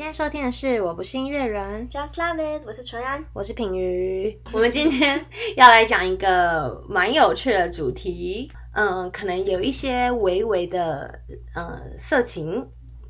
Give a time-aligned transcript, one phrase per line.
[0.00, 4.34] 现在收听的是《我不是音乐人》，Just Love It，我是纯安，我是品瑜。
[4.50, 5.22] 我们今天
[5.58, 11.20] 要来讲一个蛮有趣的主题，嗯，可能有一些微微的，
[11.54, 12.66] 嗯，色情，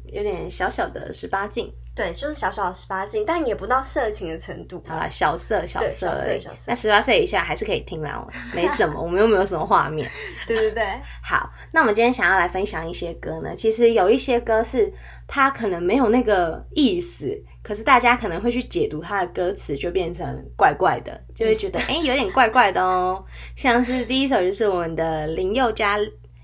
[0.06, 1.72] 有点小小的十八禁。
[2.00, 4.82] 对，就是小小的十八禁，但也不到色情的程度。
[4.88, 6.64] 好了，小色小色，小色。
[6.66, 8.26] 那十八岁以下还是可以听啦，
[8.56, 10.10] 没什么，我们又没有什么画面。
[10.48, 10.84] 对对对。
[11.22, 13.54] 好，那我们今天想要来分享一些歌呢。
[13.54, 14.90] 其实有一些歌是
[15.26, 23.22] 它可能没有那个意思，可是大家可能会去解读它的歌词，就变成怪怪的，就会觉得哎有点怪怪的哦。
[23.54, 25.98] 像是第一首就是我们的林宥嘉。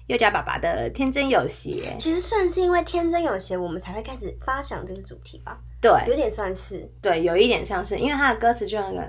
[0.06, 5.59] 佑嘉爸爸的天真有邪，其实算是因为天真有邪，我们才会开始发想这个主题吧。
[5.80, 9.05] 对，有点算是，对，有一点像是，因为他的歌词就那个，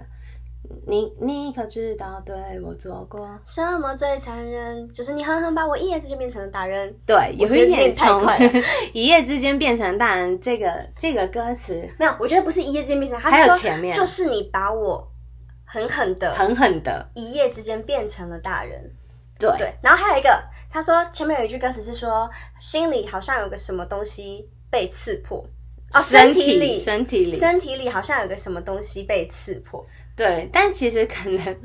[0.88, 4.90] 你你可知道对我做过什么最残忍？
[4.92, 6.92] 就是你狠狠把我一夜之间变成了大人。
[7.06, 8.36] 对，有一点太快，
[8.92, 10.39] 一夜之间变成大人。
[10.42, 15.08] 这个这个歌词没有，我觉得不是一夜之间变成，还有前面就是你把我
[15.64, 18.92] 狠狠的、狠狠的，一夜之间变成了大人。
[19.39, 20.30] 对对，然后还有一个。
[20.69, 25.38] 他说前面有一句歌词是说，心里好像有个什么东西被刺破，
[25.93, 29.83] 哦，身体里，身体里，身体里好像有个什么东西被刺破。
[30.13, 31.61] 对，但其实可能，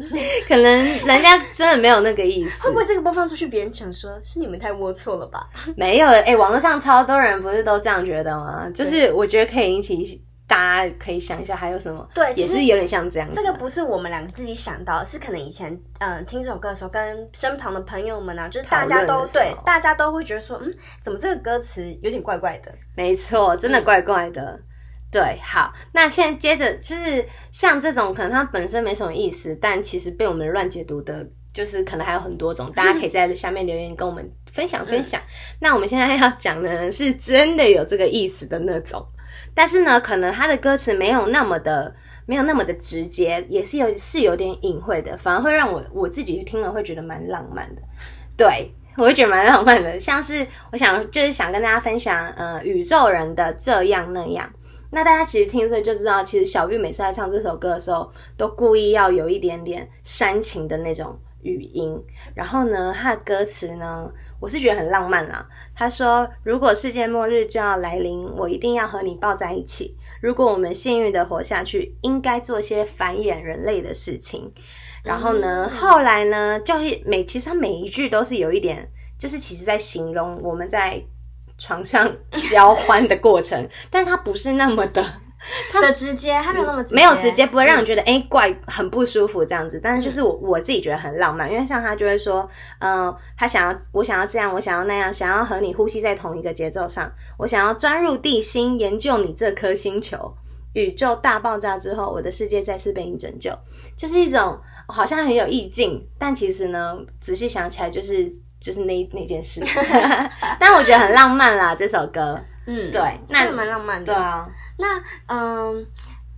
[0.47, 2.63] 可能人家真的没有那个意思。
[2.63, 5.49] 会不会这个播放出去，别人想说是你们太龌龊了吧？
[5.77, 8.71] 没有，哎，网络上超多人不是都这样觉得吗？
[8.73, 10.23] 就是我觉得可以引起。
[10.47, 12.07] 大家可以想一下还有什么？
[12.15, 13.29] 对，也是有点像这样。
[13.31, 22.71] 这个不是我们两个自己想到，是可能以前嗯听这首歌的时候，跟身旁的朋友们啊，就是大家都对，大家都会觉得说，嗯，怎么这个歌词有点怪怪的？
[22.95, 24.61] 没错，真的怪怪的。
[25.11, 32.73] 对，好，那现在接着就是像这种，可能它本身没什么意思，但其实被我们乱解读的，就是可能还有很多种。
[32.73, 35.21] 大家可以在下面留言跟我们分享分享。
[35.61, 39.07] 那我们现在要讲的是真的有这个意思的那种。
[39.55, 41.95] 但是呢，可能他的歌词没有那么的，
[42.27, 47.83] 没有那么的直接，也是有是有点隐晦的，反而会让我我自己听了会觉得蛮浪漫的。
[48.37, 54.51] 对我会觉得蛮浪漫的，像是我想就是想跟大家分享，呃，宇宙人的这样那样。
[54.91, 62.03] 那大家其实听着就知道，其实小玉每次在唱这首歌的时候，都故意要有一点点煽情的那种语音。
[62.35, 64.11] 然后呢，他的歌词呢？
[64.41, 65.47] 我是觉得很浪漫啊。
[65.75, 69.97] 他说：“如果世界末日就要来临，我一定要和你抱在一起。
[70.21, 74.53] 如果我们幸运的活下去，应该做些繁衍人类的事情。”
[75.05, 78.89] 然后呢，后来呢，就是每其实他每一句都是有一点，
[79.19, 81.01] 就是其实在形容我们在
[81.57, 82.13] 床上
[82.51, 85.05] 交欢的过程，但他不是那么的。
[85.73, 89.81] 他的直接，他没有那么没有直接，不会让你觉得哎怪很不舒服这样子。
[89.83, 92.49] 但是就是我我自己觉得很浪漫，因为像他就会说，
[92.79, 100.35] 嗯，他想要我想要这样，我想要那样，想要和你呼吸在同一个节奏上，我想要钻入地心研究你这颗星球。
[100.75, 103.51] 宇宙大爆炸之后，我的世界再次被你拯救，
[103.95, 109.61] 就是一种好像很有意境，但其实呢，仔细想起来就是就是那那件事。
[110.59, 114.49] 但我觉得很浪漫啦，这首歌，嗯，对，那蛮浪漫的，对啊。
[114.79, 115.87] 那嗯，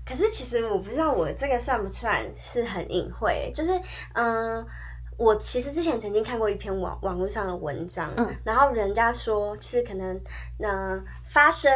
[0.05, 3.79] 可是其实我不知道我这个算不算是很隐晦，就是
[4.15, 4.67] 嗯，
[5.17, 10.21] 我其实之前曾经看过一篇网网络上的文章，嗯，然后人家说，就是可能
[10.59, 11.73] 那发生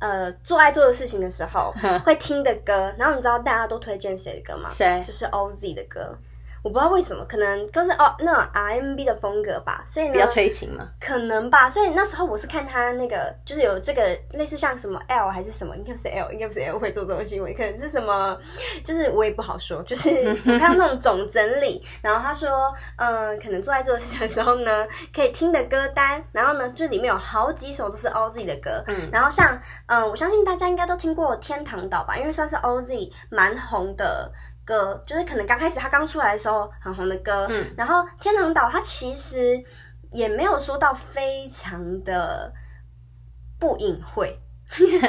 [0.00, 1.72] 呃做爱做的事情的时候
[2.04, 4.68] 会听的歌，然后你知道大家都推荐谁的歌吗？
[4.70, 5.02] 谁？
[5.04, 6.16] 就是 OZ 的歌。
[6.62, 11.68] 我不知道为什么，可能都是哦那种 RMB 的风格吧，所以呢比较催情嘛，可能吧。
[11.68, 14.02] 所以那时候我是看他那个，就是有这个
[14.32, 18.36] 类似像什么 L 还是什么，应该不是 L，应该不是 L 会做这种行为，可能是什么，
[18.84, 19.82] 就是我也不好说。
[19.84, 20.10] 就是
[20.46, 34.30] 我看到那种总整理，然后他说，嗯，可能做在做事情的时候呢， 可以听的歌单，然后呢，这里面有好几首都是 OZ 的歌，嗯，然后像，嗯，我相信大家应该都听过《天堂岛》吧，因为算是 OZ 蛮红的。
[34.68, 39.58] 歌就是可能刚开始他刚出来的时候很红的歌，嗯，然后《天堂岛》它其实
[40.12, 42.52] 也没有说到非常的
[43.58, 44.38] 不隐晦，
[44.80, 45.08] 因为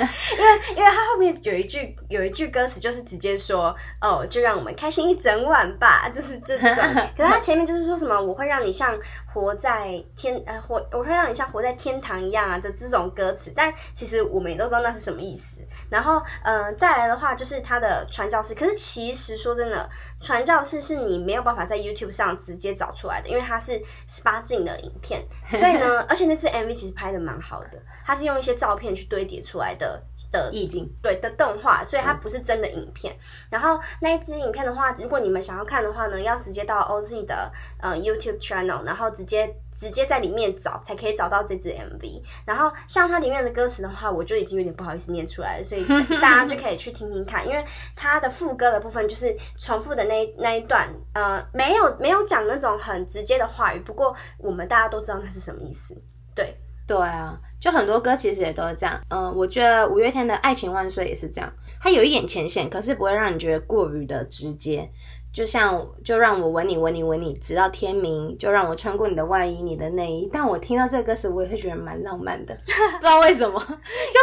[0.76, 6.68] 因为他后面有一句有一句歌词就是直接说哦，就让我们开心一整晚吧， 就是这种。
[7.16, 8.98] 可是他前面就是说什么我会让你像
[9.34, 15.58] 活在天呃活我会让你像活在天堂一样啊的这种歌词，但其实我们也都知道那是什么意思。
[15.90, 18.54] 然后，呃，再来的话就是他的传教士。
[18.56, 19.90] 可是其实说真的，
[20.22, 25.24] 传教士是你没有办法在 YouTube 上直接找出来的，因为它是十八禁的影片。
[25.50, 30.00] 所以呢， 而且那次 MV 其实拍的蛮好的，它是用一些照片去堆叠出来的
[30.32, 33.16] 的意境，对的动画，所以它不是真的影片。
[33.50, 37.52] 然后那一支影片的话，如果你们想要看的话呢，要直接到 OZ 的
[37.82, 42.22] 呃 YouTube channel，然后直接直接在里面找，才可以找到这支 MV。
[42.46, 45.84] 然后像它里面的歌词的话，我就已经有点不好意思念出来了，所以
[46.22, 55.96] 大家就可以去听听看，因为它的副歌的部分就是重复的那那一段，呃，没有没有讲那种很直接的话语，不过我们大家都知道那是什么意思，
[56.36, 56.56] 对。
[56.88, 59.00] 对啊，就很多歌其实也都是这样。
[59.10, 61.52] 嗯，我觉得五月天的《爱情万岁》也是这样，
[61.82, 64.90] 它有一点浅显，可是不会让你觉得过于的直接。
[65.32, 70.28] 就像就让我吻你吻你吻你，直到天明，就让我穿过你的外衣你的内衣。
[70.34, 73.68] 但我听到这个歌词，我也会觉得蛮浪漫的， 不知道为什么，就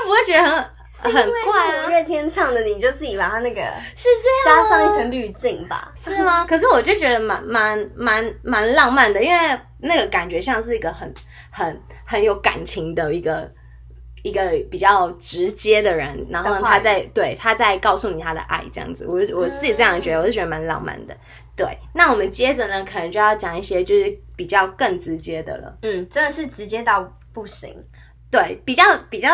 [0.04, 0.64] 不会觉得很
[1.02, 1.86] 很怪啊。
[1.86, 3.60] 五月天唱的，你就自己把它那个
[3.96, 4.08] 是
[4.44, 6.44] 这样加上一层滤镜吧，是吗？
[6.48, 11.12] 可是我就觉得蛮蛮蛮蛮浪漫的，因为那个感觉像是一个很
[11.50, 13.50] 很很有感情的一个。
[14.22, 21.16] 一个比较直接的人，然后他在对他在告诉你他的爱，这样子，我我自己这样觉得，我是觉得蛮浪漫的。
[21.54, 25.78] 对，那我们接着呢，可能就要讲一些就是比较更直接的了。
[25.82, 27.72] 嗯，真的是直接到不行。
[28.28, 29.28] 对，比较比较，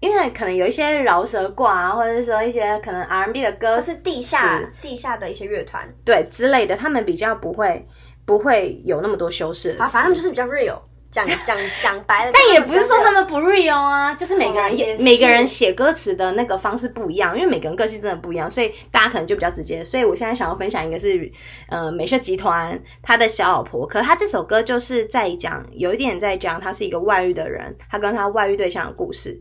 [0.00, 7.86] 因为可能有一些饶舌挂啊，或者是说一些可能 R&B 的歌，是地下地下的一些乐团，对之类的，他们比较不会
[8.24, 9.76] 不会有那么多修饰。
[9.78, 10.78] 啊，反正就是比较 real。
[11.08, 19.82] 讲讲 讲白了，但也不是说他们不 real 啊，就是每个人也每个人写歌词的那个方式不一样，因为每个人个性真的不一样，所以大家可能就比较直接。
[19.82, 21.30] 所以我现在想要分享一个是，
[21.70, 29.40] 呃，美秀集团他的小老婆，可他这首歌就是在讲，有一点在讲他是一个外遇的人，他跟他外遇对象的故事，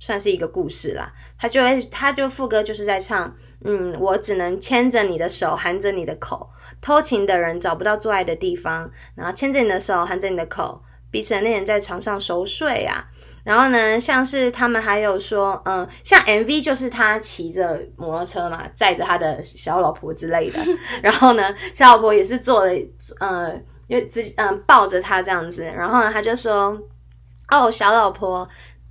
[0.00, 1.12] 算是一个故事啦。
[1.38, 3.32] 他就会，他就副歌就是在唱，
[3.64, 6.50] 嗯，我只能牵着你的手，含着你的口，
[6.80, 10.82] 偷情的人找不到做爱的地方，然后牵着你的手，含着你的口。
[11.12, 13.04] 彼此的恋人在床上熟睡啊，
[13.42, 20.60] 然后呢，像是他们还有说，嗯，像 MV 就是他骑着摩托车嘛，载着他的小老婆之类的，
[21.02, 22.72] 然后呢，小老婆也是坐了，
[23.18, 23.52] 呃，
[23.88, 26.80] 就直嗯抱着他这样子，然后呢，他就说，
[27.50, 28.48] 哦，小老婆，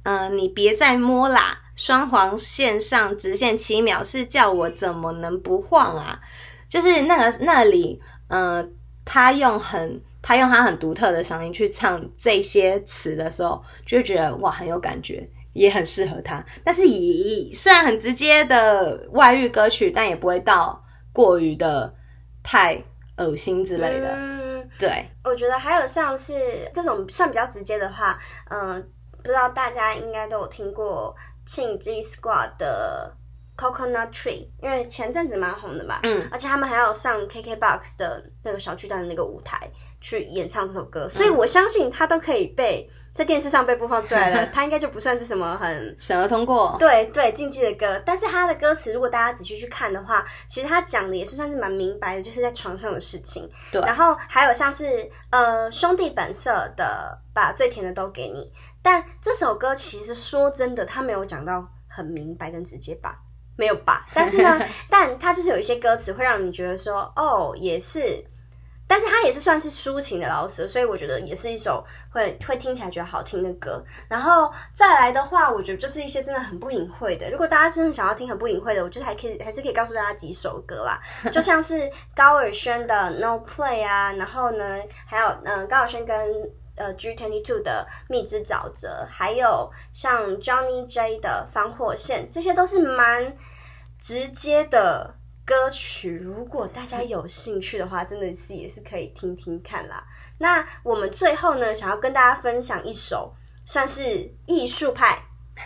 [0.10, 6.20] 嗯，你别再摸啦，双黄线上直线七秒是叫我怎么能不晃啊？
[6.68, 8.74] 就是那个那里，嗯，
[9.06, 10.02] 他用很。
[10.22, 16.46] 他用他很独特的声音去唱这些词的时候，就会觉得哇很有感觉，也很适合他。
[16.62, 20.84] 但是以虽然很直接的外遇歌曲，但也不会到
[21.14, 21.96] 过于的
[22.44, 22.84] 太
[23.16, 24.14] 恶心之类的。
[24.14, 25.06] 嗯，对。
[25.24, 26.34] 我觉得还有像是
[26.74, 28.20] 这种算比较直接的话，
[28.50, 28.90] 嗯，
[29.22, 33.16] 不知道大家应该都有听过庆 G Squad 的。
[33.60, 39.70] Coconut Tree，因为前阵子蛮红的嘛，嗯，而且他们还要上 KKBOX 的那个小巨蛋的那个舞台
[40.00, 42.90] 去演唱这首歌，所以我相信他都可以被
[43.20, 48.02] 在电视上被播放出来了， 他应该就不算是什么很审核通过，对对禁忌的歌。
[48.06, 53.50] 但是他的歌词，如果大家仔细去看的话，其实他讲的也是算是蛮明白的，就是在床上的事情。
[53.74, 58.50] 对，然后还有像是呃兄弟本色的把最甜的都给你，
[58.82, 63.20] 但这首歌其实说真的，他没有讲到很明白跟直接吧。
[63.58, 64.08] 没有吧？
[64.14, 64.58] 但是呢，
[64.90, 68.24] 但它就是有一些歌词会让你觉得说，哦，也是，
[68.90, 73.82] 但是它也是算是抒情的老舍，所以我觉得也是一首会会听起来觉得好听的歌。
[74.08, 77.30] 然后再来的话，我觉得就是一些真的很不隐晦的。
[77.30, 81.00] 如果大家真的想要听很不隐晦的，我觉得还可以，还是可以告诉大家几首歌啦，
[81.32, 86.18] 就像是高尔宣的 No Play 啊，然后呢，还有嗯，高尔宣跟。
[86.80, 93.36] 呃，G Twenty Two 的蜜汁沼泽，还有像 Johnny J 的防火线，这些都是蛮
[94.00, 95.14] 直接的
[95.50, 96.16] 歌曲。
[96.16, 100.04] 如果大家有兴趣的话，真的是也是可以听听看啦。
[100.38, 103.34] 那我们最后呢，想要跟大家分享一首
[103.66, 105.18] 算是艺术派。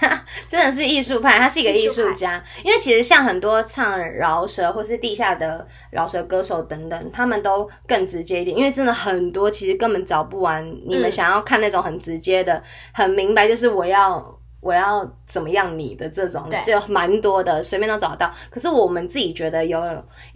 [0.50, 2.42] 真的是艺术派，他是一个艺术家。
[2.64, 8.58] 因为其实像很多唱饶舌或是地下的饶舌歌手等等，他们都更直接一点。
[8.58, 10.66] 因为真的很多，其实根本找不完。
[10.88, 12.64] 你们想要看那种很直接的、
[12.94, 18.32] 很明白，就是我要我要怎么样你的这种，就蛮多的，随便都找得到。
[18.50, 19.82] 可是我们自己觉得有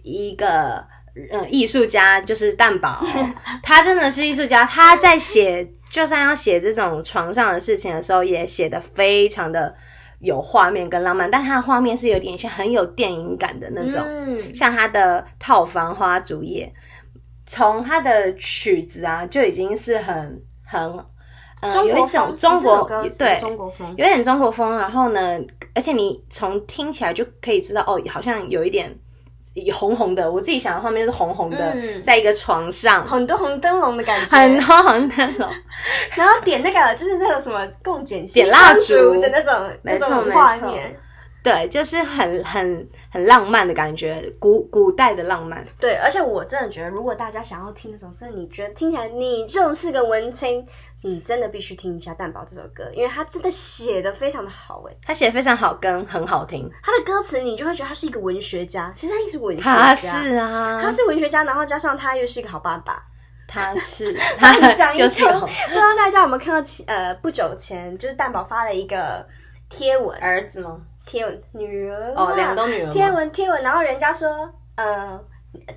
[0.02, 0.84] 一个
[1.32, 3.04] 嗯艺术家，就是蛋宝，
[3.64, 5.68] 他真的是艺术家，他在写。
[5.90, 9.74] 就算要写这种床上的事情的时候，也写的非常的
[10.20, 14.06] 有画面跟浪漫，但他的画面是有点像很有电影感的那种，
[14.54, 16.70] 像他的套房花烛夜，
[17.46, 20.92] 从他的曲子啊就已经是很很
[21.60, 22.88] 呃中国有一种风中国
[23.18, 25.38] 对中国风，有点中国风，然后呢，
[25.74, 28.96] 而且你从听起来就可以知道，哦，好像有一点
[29.74, 30.30] 红红的。
[30.30, 35.50] 我自己想的画面就是红红的，嗯在一个床上，很多红灯笼的感觉，很多红灯笼，
[36.14, 38.80] 然后点那个就是那个什么共剪点蜡烛
[39.14, 40.96] 烛的那种那种画面。
[41.42, 45.64] 对，就是很很很浪漫的感觉，古古代的浪漫。
[45.80, 50.66] 对，而且我真的觉得，如果大家想要听那种，真的你觉得听起来你就是个文青，
[51.02, 54.96] 你真的必须听一下《蛋堡》这首歌，因为他真的写的非常的好哎。
[55.06, 56.68] 他写的非常好，跟很好听。
[56.82, 63.02] 他的歌词你就会觉得他是一个文学家，其实他也是文学他家，是啊，他是文学家，然后加上他又是一个好爸爸。
[63.50, 66.84] 他是你他 讲一又是一个通，好不知道大家有没有看到其？
[66.84, 69.26] 呃，不久前就是蛋宝发了一个
[69.70, 70.78] 贴文，儿子吗？
[71.08, 72.86] 贴文女儿哦，啦两个都女。
[72.90, 74.28] 贴文贴文，然后人家说，
[74.76, 75.18] 呃，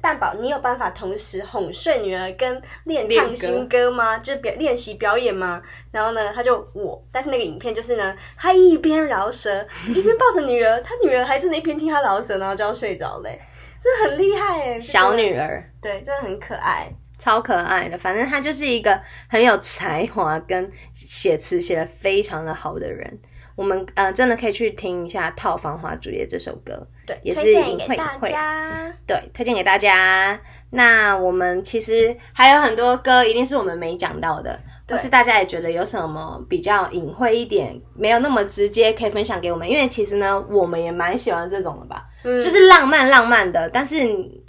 [0.01, 4.17] 蛋宝，你有办法同时哄睡女儿跟练唱新歌吗？
[4.17, 5.61] 就是表练习表演吗？
[5.89, 13.39] 然后呢，他就我，但是那个影片就是呢，他一边饶舌，一边抱着女儿，他女儿还真的一边听他饶舌，然后就要睡着嘞，
[13.81, 15.71] 真的很厉害哎，小女儿，儿。
[15.81, 16.93] 对，真的很可爱。
[17.17, 23.19] 超可爱的，反正他就是一个很有才华跟写词写的非常的好的人。
[23.61, 28.91] 我们呃真的可以去听一下《套房花烛夜》这首歌，对，也是推荐隐晦给大家。
[29.05, 30.39] 对，推荐给大家。
[30.71, 39.69] 那我们其实还有很多歌，一定是我们没讲到的，对或是大家也觉得有什么比较隐晦一点，没有那么直接，可以分享给我们。
[39.69, 43.97] 因为其实呢，我们也蛮喜欢这种的吧，嗯就是浪漫浪漫的，但是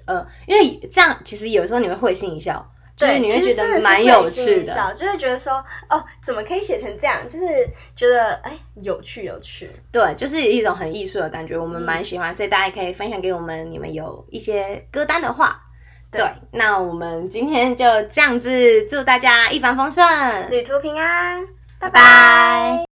[0.06, 4.94] 呃，因为这样其实有时候你会会心一笑，就是对，你会觉得蛮有趣的。
[4.94, 5.54] 就会觉得说，
[5.88, 7.26] 哦，怎么可以写成这样？
[7.28, 7.46] 就是
[7.96, 9.70] 觉得哎，有趣有趣。
[9.90, 15.60] 对，就是一种很艺术的感觉，我们嗯蛮喜欢，所以大家可以分享给我们，你们有一些歌单的话。
[16.10, 21.42] 对对，那我们今天就这样子，祝大家一帆风顺，旅途平安，
[21.80, 22.91] 拜拜拜